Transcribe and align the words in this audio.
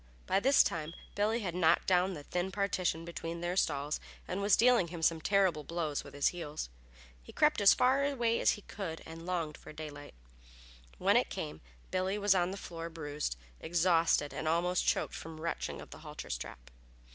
By 0.25 0.39
this 0.39 0.63
time 0.63 0.95
Billy 1.13 1.41
had 1.41 1.53
knocked 1.53 1.85
down 1.85 2.15
the 2.15 2.23
thin 2.23 2.51
partition 2.51 3.05
between 3.05 3.39
their 3.39 3.55
stalls 3.55 3.99
and 4.27 4.41
was 4.41 4.55
dealing 4.55 4.87
him 4.87 5.03
some 5.03 5.21
terrible 5.21 5.63
blows 5.63 6.03
with 6.03 6.15
his 6.15 6.29
heels. 6.29 6.69
He 7.21 7.31
crept 7.31 7.61
as 7.61 7.75
far 7.75 8.03
away 8.03 8.39
as 8.39 8.53
he 8.53 8.63
could 8.63 9.03
and 9.05 9.27
longed 9.27 9.57
for 9.57 9.71
daylight. 9.71 10.15
When 10.97 11.17
it 11.17 11.29
came 11.29 11.61
Billy 11.91 12.17
lay 12.17 12.33
on 12.39 12.49
the 12.49 12.57
floor 12.57 12.89
bruised, 12.89 13.37
exhausted 13.59 14.33
and 14.33 14.47
almost 14.47 14.87
choked 14.87 15.13
from 15.13 15.35
the 15.35 15.43
wrenching 15.43 15.79
of 15.79 15.91
the 15.91 15.99
halter 15.99 16.31
strap. 16.31 16.71